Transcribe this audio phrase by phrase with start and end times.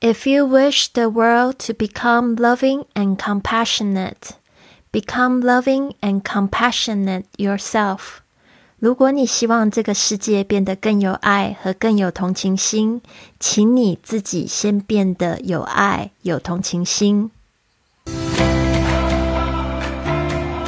[0.00, 4.36] If you wish the world to become loving and compassionate,
[4.92, 8.20] become loving and compassionate yourself.
[8.78, 13.02] 如果你希望这个世界变得更有爱和更有同情心，
[13.40, 17.32] 请你自己先变得有爱、有同情心。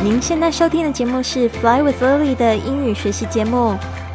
[0.02, 3.78] 您现在收听的节目是《Fly with Lily》的英语学习节目，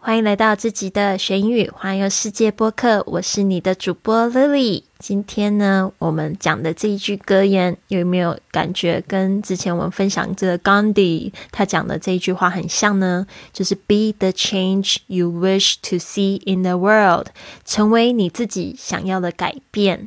[0.00, 4.84] 欢迎来到这集的学英语环游世界播客，我是你的主播 Lily。
[5.00, 13.26] 今天呢，我们讲的这一句格言，有没有感觉跟之前我们分享这个 Gandhi 他讲的这一句话很像呢？
[13.52, 17.26] 就是 Be the change you wish to see in the world，
[17.64, 20.06] 成为你自己想要的改变。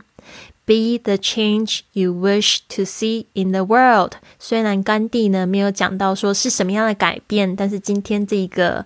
[0.66, 4.14] Be the change you wish to see in the world。
[4.40, 8.86] 虽然甘地呢没有讲到说是什么样的改变，但是今天这一个。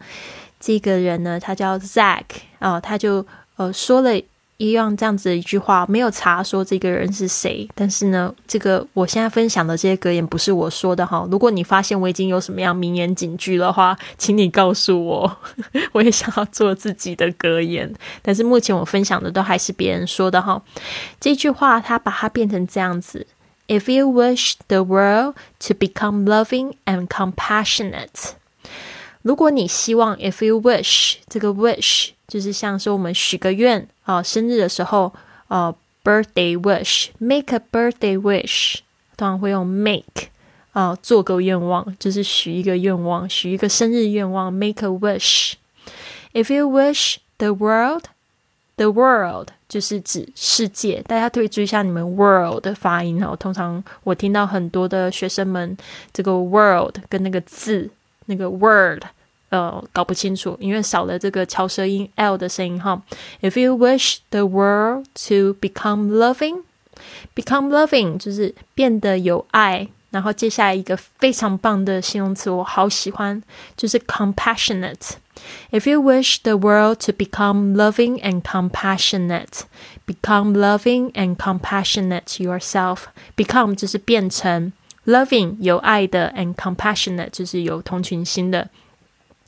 [0.66, 2.24] 这个人呢，他叫 Zack
[2.58, 3.24] 啊，他就
[3.56, 4.20] 呃说了
[4.58, 7.70] 一样这样子的一句话，没有查说这个人是谁。
[7.76, 11.24] 但是呢，这个我现在分享的这些格言不是我说的哈。
[11.30, 15.38] 如果你发现我已经有什么样名言警句的话，请你告诉我，
[15.94, 17.94] 我也想要做自己的格言。
[18.24, 20.60] 但是目前我分享的都还是别人说的哈。
[21.20, 23.28] 这句话他把它变成这样子
[23.68, 25.36] ：If you wish the world
[25.68, 28.32] to become loving and compassionate。
[29.26, 35.12] 如果你希望，if you wish，这个 wish 就是像说我们许个愿啊，生日的时候，
[35.48, 38.76] 呃，birthday wish，make a birthday wish，
[39.18, 40.28] 通常会用 make
[40.74, 45.54] 啊，做个愿望，就是许一个愿望，许一个生日愿望，make a wish。
[46.34, 53.36] If you wish the world，the world 就是指世界，大家可以注意一下你们 world 的发音哦。
[53.36, 55.76] 通常我听到很多的学生们，
[56.14, 57.90] 这个 world 跟那个字。
[58.27, 59.03] 那个 word，
[59.49, 63.03] 呃，搞不清楚，因为少了这个翘舌音 l 的声音哈。
[63.41, 69.89] If you wish the world to become loving，become loving 就是变得有爱。
[70.11, 73.41] 然后接下来一个非常棒的形容词，我好喜欢，
[73.77, 79.63] 就是 compassionate。If you wish the world to become loving and compassionate,
[80.07, 83.05] become loving and compassionate yourself.
[83.37, 84.73] Become 就是变成。
[85.06, 88.70] Loving 有爱的，and compassionate 就是有同情心的。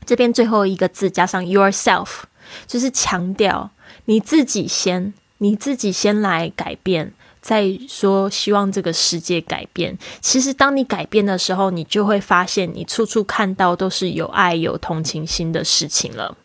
[0.05, 2.21] 这边最后一个字加上 yourself，
[2.65, 3.71] 就是强调
[4.05, 9.97] 你自己先，你自己先来改变，再说希望这个世界改变。
[10.21, 16.37] 其实当你改变的时候，你就会发现你处处看到都是有爱、有同情心的事情了。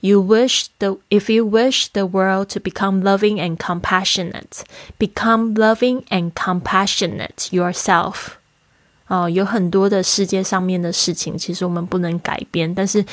[0.00, 4.62] You wish the if you wish the world to become loving and compassionate,
[4.98, 8.36] become loving and compassionate yourself.
[9.08, 13.04] 哦，有很多的世界上面的事情，其实我们不能改变，但是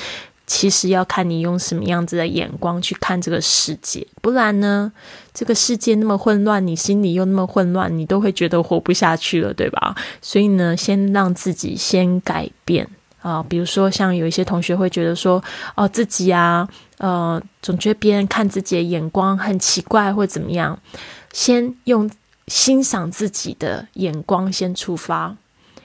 [0.46, 4.94] 其实要看你用什么样子的眼光去看这个世界，不然呢，
[5.34, 9.96] 这个世界那么混乱，你心里又那么混乱，你都会觉得活不下去了，对吧？
[10.22, 12.88] 所以呢，先让自己先改变。
[13.28, 15.44] 啊，比如说像有一些同学会觉得说，
[15.76, 16.66] 哦，自己啊，
[16.98, 20.80] 呃，总觉得别人看自己的眼光很奇怪或怎么样，
[21.34, 22.10] 先用
[22.48, 25.36] 欣赏自己的眼光先出发，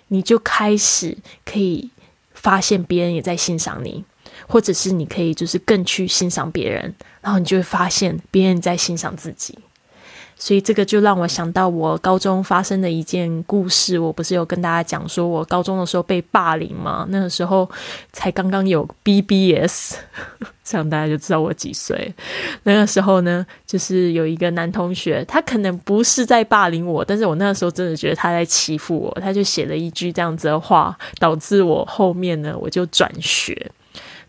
[0.07, 1.91] 你就开始可以
[2.33, 4.05] 发现别人也在欣赏你，
[4.47, 9.59] 或者是你可以就是更去欣赏别人，然后你就会发现别人在欣赏自己。
[10.45, 13.97] 所以这个就让我想到我高中发生的一件故事。
[13.97, 17.07] 我不是有跟大家讲说，我高中的时候被霸凌吗？
[17.11, 17.71] 那个时候
[18.13, 19.95] 才刚刚有 BBS，
[20.65, 22.13] 这样大家就知道我几岁。
[22.65, 29.17] 那个时候呢，就是有一个男同学，他可能不是在霸凌我，但是我那个时候真的觉得他在欺负我。
[29.21, 33.71] 他就写了一句这样子的话，导致我后面呢，我就转学。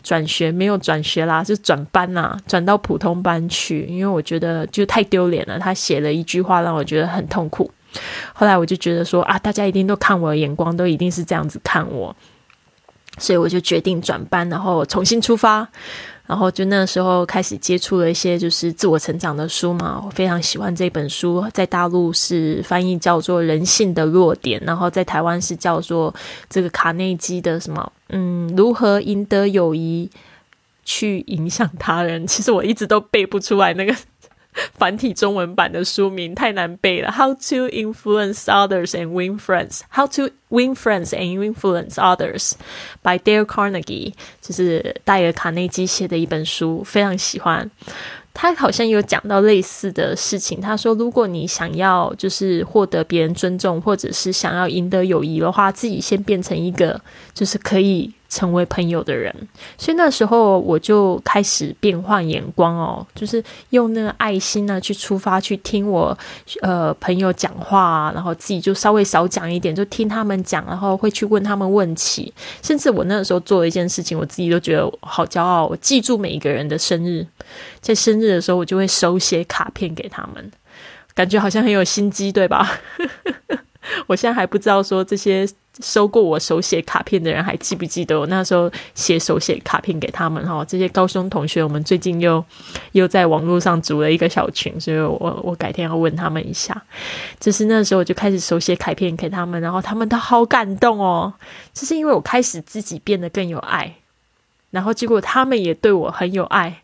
[0.03, 5.57] 转学没有转学啦，是转班啦，转到普通班去，因为我觉得就太丢脸了。
[5.57, 7.71] 他写了一句话让我觉得很痛苦，
[8.33, 12.15] 后来我就觉得说啊，大家一定都看我的眼光都一定是这样子看我，
[13.17, 15.67] 所以我就决定转班，然后重新出发。
[16.25, 26.15] 然后就那时候开始接触了一些就是自我成长的书嘛，我非常喜欢这本书，在大陆是翻译叫做《人性的弱点》，然后在台湾是叫做
[26.49, 30.09] 这个卡内基的什么，嗯，如何赢得友谊，
[30.85, 32.25] 去影响他人。
[32.25, 33.93] 其实我一直都背不出来那个
[34.77, 37.11] 繁体中文版的书名太难背了。
[37.11, 39.81] How to influence others and win friends?
[39.89, 42.53] How to win friends and influence others
[43.01, 47.69] by Dale Carnegie，就是戴尔卡内基写的一本书，非常喜欢。
[48.35, 50.59] 他好像有讲到类似的事情。
[50.59, 56.99] 他说，如果你想要就是获得别人尊重，或者是想要赢得友谊的话，自己先变成一个
[57.33, 58.11] 就是可以。
[58.33, 59.31] 成为朋友的人，
[59.77, 66.17] 所以那时候我就开始变换眼光哦，就是用那个爱心呢去出发，去听我
[66.63, 72.33] 呃朋友讲话，然后自己就稍微少讲一点，就听他们讲，然后会去问他们问题。
[72.63, 77.23] 甚至我那个时候做一件事情，我自己都觉得好骄傲，我记住每一个人的生日，
[77.81, 80.51] 在生日的时候我就会手写卡片给他们，
[81.13, 82.79] 感觉好像很有心机，对吧？
[84.07, 85.47] 我现在还不知道说这些。
[85.81, 90.63] 收过我手写卡片的人还记不记得我那时候写手写卡片给他们哈？
[90.65, 92.43] 这些高中同学，我们最近又
[92.91, 96.79] 又在网络上组了一个小群，所以我我改天要问他们一下。
[97.39, 101.33] 就是那时候我就开始手写卡片给他们，然后他们都好感动哦。
[101.73, 103.95] 就是因为我开始自己变得更有爱，
[104.69, 106.81] 然后结果他们也对我很有爱。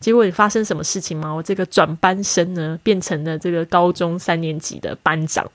[0.00, 1.30] 结果你发生什么事情吗？
[1.30, 5.46] 我这个转班生呢，变成了这个高中三年级的班长。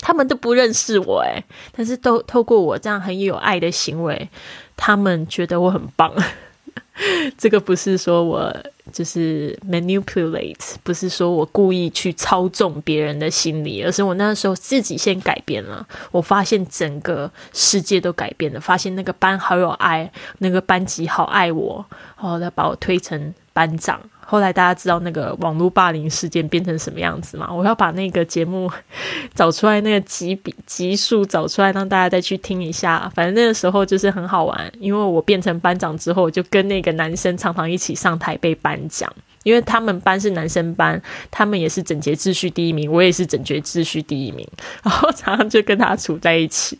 [0.00, 1.42] 他们都不认识我诶，
[1.76, 4.28] 但是都透过我这样很有爱的行为，
[4.76, 6.12] 他们觉得我很棒。
[7.38, 8.52] 这个不是说我
[8.92, 15.86] 就是 manipulate，不是说我故意去操纵别人的心理，而是我那时候自己先改变了。
[16.10, 21.84] 我发现整个世界都改变了，发现那个班好有爱，那个班级好爱我，
[22.20, 24.00] 然后他把我推成班长。
[24.30, 27.48] 后来大家知道那个网络霸凌事件变成什么样子吗？
[27.50, 28.70] 我要把那个节目
[29.34, 33.10] 找出来，那个集比集数找出来，让大家再去听一下。
[33.14, 39.10] 反正那个时候就是很好玩，因为我变成班长之后，就跟那个男生常常一起上台被颁奖，
[39.44, 41.00] 因为他们班是男生班，
[41.30, 44.46] 他们也是整洁秩序第一名，我也是整洁秩序第一名，
[44.84, 46.78] 然后常常就跟他处在一起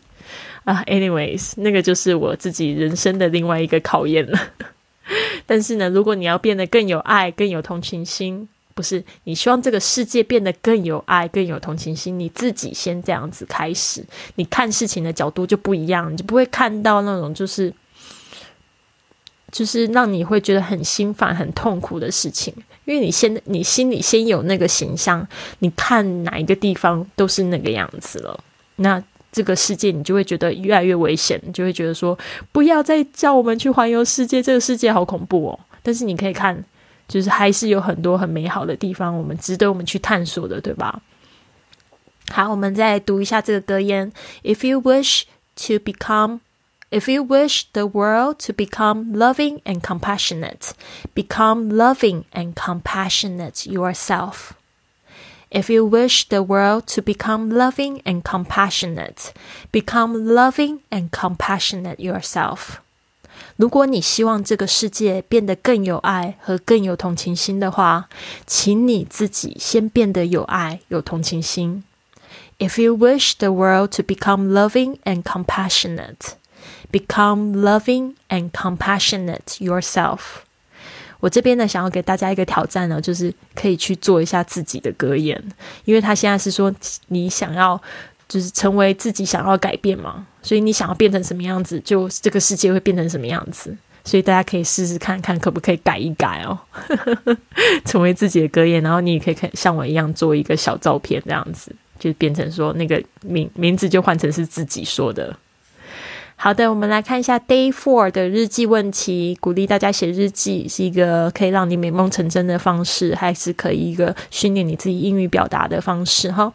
[0.65, 0.83] 啊。
[0.85, 4.39] Anyways，那个就是我自己人生的另外一个考验了。
[5.45, 14.03] 但是呢，如果你要变得更有爱、更有同情心，不是你希望这个世界变得更有爱、更有同情心，你自己先这样子开始，
[14.35, 17.73] 你看事情的角度就不一样，你就不会看到那种就是
[19.51, 22.53] 就是让你会觉得很心烦、很痛苦的事情，
[22.85, 25.27] 因为你先你心里先有那个形象，
[25.59, 28.39] 你看哪一个地方都是那个样子了，
[28.77, 29.03] 那。
[29.31, 32.17] 这个世界，你就会觉得越来越危险，就会觉得说，
[32.51, 35.59] 不要再叫我们去环游世界，这个世界好恐怖哦。
[35.83, 36.63] 但是你可以看，
[37.07, 41.01] 就是还是有很多很美好的地方，我们值得我们去探索的，对吧？
[42.31, 44.11] 好，我们再读一下这个格言
[44.43, 45.23] ：If you wish
[45.55, 46.41] to become,
[46.91, 50.71] if you wish the world to become loving and compassionate,
[51.15, 54.51] become loving and compassionate yourself.
[55.50, 59.32] If you wish the world to become loving and compassionate,
[59.70, 62.78] become loving and compassionate yourself.
[63.56, 68.08] 如果你希望这个世界变得更有爱和更有同情心的话，
[68.46, 71.84] 请你自己先变得有爱、有同情心。
[72.58, 76.34] If you wish the world to become loving and compassionate,
[76.90, 80.42] become loving and compassionate yourself.
[81.19, 85.41] 我这边呢，想要给大家一个挑战呢，就是可以去做一下自己的格言，
[85.85, 86.73] 因为他现在是说
[87.07, 87.79] 你想要
[88.27, 96.57] 就是成为自己想要改变嘛，所以你想要变成什么样子，就这个世界会变成什么样子，所以大家可以试试看看可不可以改一改哦，
[97.85, 105.35] 成为自己的格言，然后你也可以看像我一样做一个小照片这样子，就变成说那个名名字就换成是自己说的。
[106.38, 109.36] 好的，我们来看一下 Day Four 的日记问题。
[109.40, 116.30] 鼓励大家写日记是一个可以让你美梦成真的方式，还是可以一个训练你自己英语表达的方式？
[116.30, 116.52] 哈。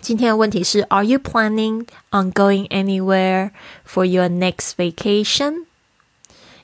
[0.00, 3.52] 今天的问题是：Are you planning on going anywhere
[3.86, 5.64] for your next vacation?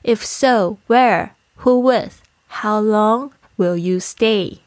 [0.03, 1.29] If so, where?
[1.63, 2.13] Who with?
[2.49, 4.57] How long will you stay?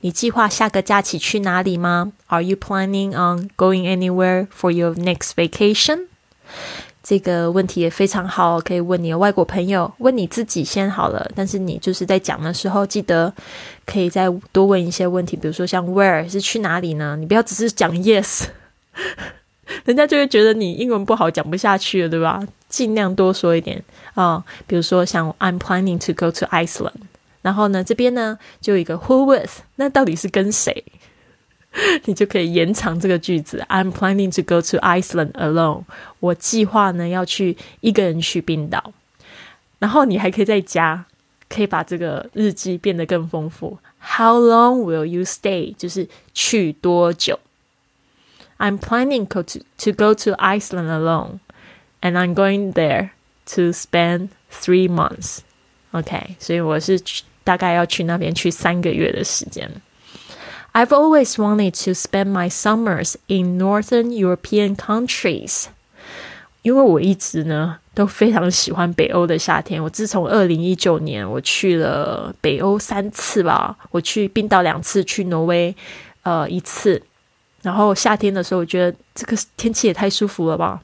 [0.00, 2.12] 你计划下个假期去哪里吗？
[2.26, 6.08] Are you planning on going anywhere for your next vacation?
[7.03, 11.29] 这个问题也非常好，可以问你的外国朋友，问你自己先好了。
[11.35, 13.31] 但是你就是在讲的时候，记得
[13.85, 17.15] 可以再多问一些问题，比如说像 Where 是去哪里呢？
[17.15, 18.45] 你不要只是讲 Yes，
[19.85, 22.41] 人家就会觉得你英文不好，讲不下去了，对吧？
[22.67, 23.83] 尽量多说一点
[24.15, 26.91] 啊，比如说像 I'm planning to go to Iceland，
[27.43, 30.83] 然后呢这边呢就有一个 Who with，那到底是跟谁？
[32.04, 33.64] 你就可以延长这个句子。
[33.68, 35.84] I'm planning to go to Iceland alone。
[36.18, 38.92] 我计划呢要去一个人去冰岛。
[39.78, 41.06] 然后你还可以再加
[41.48, 43.78] 可以把这个日记变得更丰富。
[43.98, 45.74] How long will you stay？
[45.76, 47.38] 就是去多久？
[48.58, 51.38] I'm planning to to go to Iceland alone,
[52.02, 53.10] and I'm going there
[53.54, 55.38] to spend three months.
[55.92, 57.00] OK，所以我是
[57.42, 59.70] 大概要去那边去三个月的时间。
[60.77, 65.67] I've always wanted to spend my summers in northern European countries.
[66.63, 69.81] 因为我一直呢都非常喜欢北欧的夏天。
[69.81, 75.73] 我自从二零一九年我去了北欧三次吧，我去冰岛两次，去挪威
[76.23, 77.01] 呃一次。
[77.61, 80.81] 然后夏天的时候，我觉得这个天气也太舒服了吧。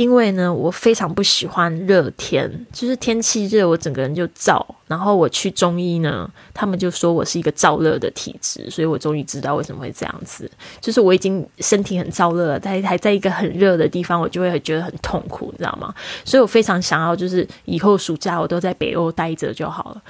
[0.00, 4.64] 因为呢，我非常不喜欢热天，就是天气热，我整个人就燥。
[4.86, 10.50] 然后我去中医呢，他们就说我是一个燥热的体质，所以我终于知道为什么会这样子。
[10.80, 15.94] 就是我已经身体很燥热了，在还在一个很热的地方，我就会觉得很痛苦，你知道吗？
[16.24, 20.02] 所以我非常想要， 就是以后暑假我都在北欧待着就好了。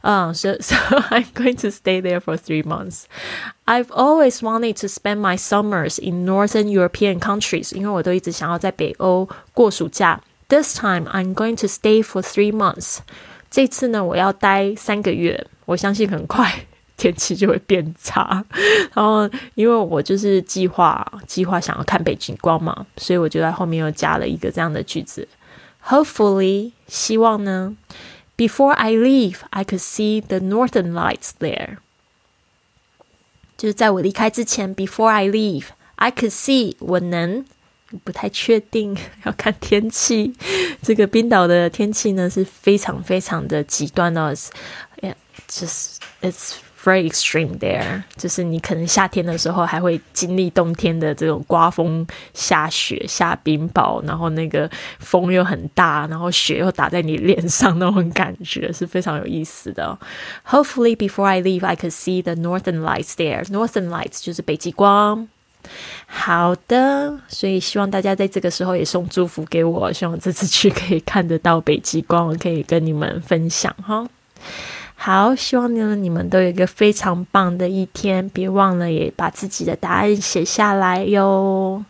[0.00, 0.74] 嗯，so so
[1.10, 3.04] I'm going to stay there for three months.
[3.65, 10.21] I've always wanted to spend my summers in northern European countries，因为我都一直想要在北欧过暑假。
[10.49, 12.99] This time I'm going to stay for three months。
[13.49, 15.47] 这次呢，我要待三个月。
[15.65, 16.65] 我相信很快
[16.97, 18.43] 天气就会变差。
[18.93, 25.27] 然后，因为我就是计划计划想要看北极光嘛，所以我就在后面又加了一个这样的句子。
[25.87, 27.75] Hopefully，希望呢。
[28.37, 31.77] Before I leave, I could see the northern lights there.
[33.56, 37.44] 就是在我离开之前，Before I leave, I could see 我能
[38.04, 40.34] 不太确定， 要看天气。
[40.82, 44.34] 这个冰岛的天气呢是非常非常的极端的
[45.48, 46.65] ，just it's。
[46.86, 59.98] Very extreme there，就是你可能夏天的时候还会经历冬天的这种刮风、下雪、下冰雹，然后那个风又很大，然后雪又打在你脸上那种感觉是非常有意思的。
[60.48, 63.42] Hopefully before I leave, I could see the northern lights there.
[63.46, 65.26] Northern lights 就是北极光。
[66.06, 74.06] 好的，所以希望大家在这个时候也送祝福给我，希望这次去可以看得到北极光，可以跟你们分享哈。
[75.06, 81.84] 好，希望呢你们都有一个非常棒的一天，别忘了也把自己的答案写下来哟。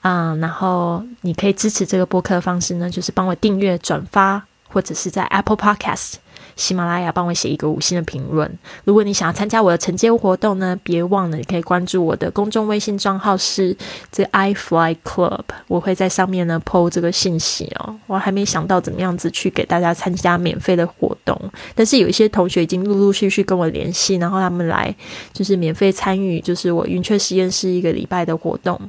[0.00, 6.14] 嗯，然后你可以支持这个播客的方式呢，就是帮我订阅、转发，或者是在 Apple Podcast。
[6.56, 8.50] 喜马拉雅帮我写一个五星的评论。
[8.84, 13.76] 如果你想要参加我的承接活动呢，别忘了你可以关注我的公众微信账号是
[14.10, 17.96] 这 i fly club，我会在上面呢 po 这个信息哦。
[18.06, 21.38] 我还没想到怎么样子去给大家参加免费的活动，
[21.74, 24.94] 但是有一些同学已经陆陆续续跟我联系，然后他们来
[25.32, 28.80] 就是免费参与，就是我云雀实验室一个礼拜的活动。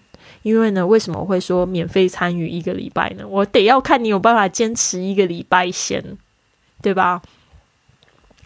[0.43, 3.25] 因为呢，为什么会说免费参与一个礼拜呢？
[3.27, 6.03] 我得要看你有办法坚持一个礼拜先，
[6.83, 7.19] 对吧？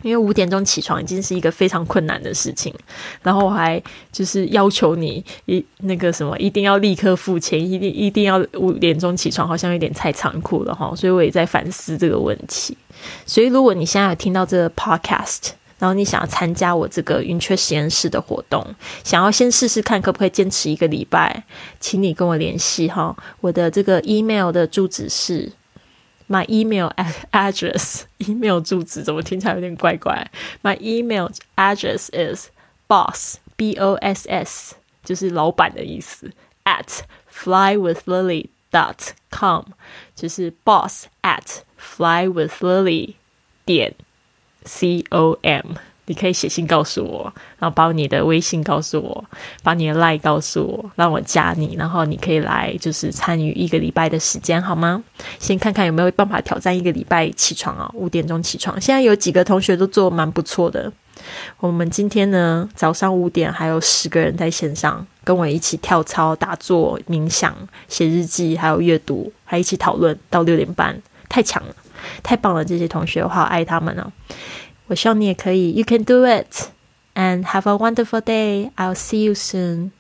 [0.01, 2.73] 因为五点钟起床已经是一个非常困难的事情，
[3.21, 10.93] 然后我还就是要求你一那个什么一定要立刻付钱，一定一定要五点钟起床，好像有点太残酷了哈。
[10.95, 12.77] 所以我也在反思这个问题。
[13.25, 18.65] 所以如果你现在有听到这个 podcast，然后你想要参加我这个云雀实验室的活动，
[19.03, 21.43] 想要先试试看可不可以坚持一个礼拜，
[21.79, 23.15] 请你跟我联系哈。
[23.41, 25.51] 我的这个 email 的住址是。
[26.28, 26.90] My email
[27.32, 30.30] address, email 住址怎么听起来有点怪怪？
[30.62, 32.48] My email address is
[32.88, 36.32] boss, b o s s，就是老板的意思。
[36.64, 39.64] At flywithlily dot com，
[40.16, 43.14] 就是 boss at flywithlily
[43.66, 43.94] 点
[44.64, 45.74] c o m。
[46.09, 49.23] 你可以写信告诉我，然后把你的微信告诉我，
[49.61, 55.03] 把你的赖告诉我，让我加你，然后你可以来就是参与一个礼拜的时间，好吗？
[55.37, 58.81] 先看看有没有办法挑战一个礼拜起床啊，五点钟起床。
[58.81, 60.91] 现在有几个同学都做蛮不错的。
[61.59, 67.55] 我们今天呢早上五点还有十个人在线上跟我一起跳操、打坐、冥想、
[67.87, 71.75] 写日记，还有阅读，还一起讨论到六点半，太强了，
[72.23, 72.65] 太棒了！
[72.65, 74.11] 这些同学我好爱他们哦。
[74.88, 76.68] 我希望你也可以，You can do it
[77.14, 78.70] and have a wonderful day.
[78.76, 79.92] I'll see you soon.